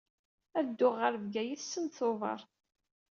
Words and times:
Ad 0.57 0.65
dduɣ 0.69 0.93
ɣer 1.01 1.13
Bgayet 1.23 1.61
send 1.65 1.89
Tubeṛ. 1.97 2.39